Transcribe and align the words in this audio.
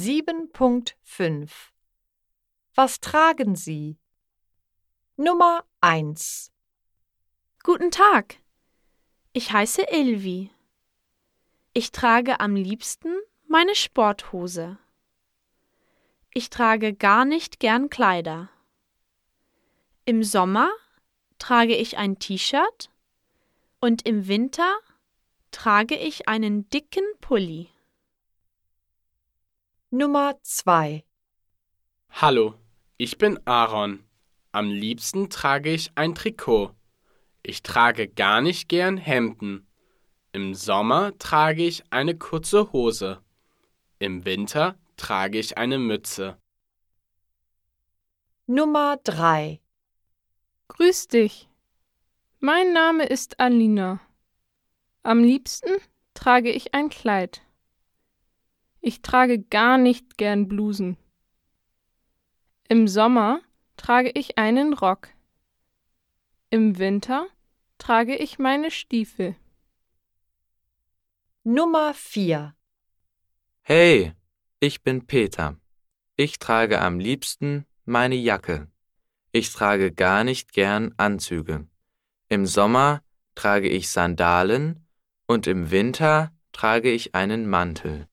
7.5 0.00 1.50
Was 2.76 3.00
tragen 3.00 3.56
Sie? 3.56 3.98
Nummer 5.16 5.64
1 5.80 6.52
Guten 7.64 7.90
Tag. 7.90 8.36
Ich 9.32 9.50
heiße 9.52 9.82
Ilvi. 9.90 10.52
Ich 11.72 11.90
trage 11.90 12.38
am 12.38 12.54
liebsten 12.54 13.12
meine 13.48 13.74
Sporthose. 13.74 14.78
Ich 16.32 16.48
trage 16.48 16.94
gar 16.94 17.24
nicht 17.24 17.58
gern 17.58 17.90
Kleider. 17.90 18.50
Im 20.04 20.22
Sommer 20.22 20.70
trage 21.40 21.74
ich 21.74 21.98
ein 21.98 22.20
T-Shirt 22.20 22.88
und 23.80 24.06
im 24.06 24.28
Winter 24.28 24.78
trage 25.50 25.96
ich 25.96 26.28
einen 26.28 26.70
dicken 26.70 27.04
Pulli. 27.20 27.72
Nummer 29.90 30.34
2 30.42 31.02
Hallo, 32.10 32.52
ich 32.98 33.16
bin 33.16 33.40
Aaron. 33.46 34.04
Am 34.52 34.68
liebsten 34.70 35.30
trage 35.30 35.72
ich 35.72 35.92
ein 35.94 36.14
Trikot. 36.14 36.74
Ich 37.42 37.62
trage 37.62 38.06
gar 38.06 38.42
nicht 38.42 38.68
gern 38.68 38.98
Hemden. 38.98 39.66
Im 40.32 40.52
Sommer 40.52 41.16
trage 41.16 41.64
ich 41.64 41.90
eine 41.90 42.18
kurze 42.18 42.70
Hose. 42.72 43.22
Im 43.98 44.26
Winter 44.26 44.78
trage 44.98 45.38
ich 45.38 45.56
eine 45.56 45.78
Mütze. 45.78 46.36
Nummer 48.44 48.98
3 49.04 49.58
Grüß 50.68 51.08
dich. 51.08 51.48
Mein 52.40 52.74
Name 52.74 53.06
ist 53.06 53.40
Alina. 53.40 54.02
Am 55.02 55.24
liebsten 55.24 55.70
trage 56.12 56.50
ich 56.50 56.74
ein 56.74 56.90
Kleid. 56.90 57.40
Ich 58.80 59.02
trage 59.02 59.40
gar 59.42 59.78
nicht 59.78 60.18
gern 60.18 60.48
Blusen. 60.48 60.96
Im 62.68 62.86
Sommer 62.86 63.40
trage 63.76 64.10
ich 64.10 64.38
einen 64.38 64.72
Rock. 64.74 65.08
Im 66.50 66.78
Winter 66.78 67.26
trage 67.78 68.16
ich 68.16 68.38
meine 68.38 68.70
Stiefel. 68.70 69.36
Nummer 71.44 71.94
4 71.94 72.54
Hey, 73.62 74.12
ich 74.60 74.82
bin 74.82 75.06
Peter. 75.06 75.56
Ich 76.16 76.38
trage 76.38 76.80
am 76.80 76.98
liebsten 76.98 77.66
meine 77.84 78.16
Jacke. 78.16 78.68
Ich 79.32 79.52
trage 79.52 79.92
gar 79.92 80.24
nicht 80.24 80.52
gern 80.52 80.94
Anzüge. 80.96 81.66
Im 82.28 82.46
Sommer 82.46 83.02
trage 83.34 83.68
ich 83.68 83.88
Sandalen 83.88 84.86
und 85.26 85.46
im 85.46 85.70
Winter 85.70 86.32
trage 86.52 86.90
ich 86.90 87.14
einen 87.14 87.48
Mantel. 87.48 88.08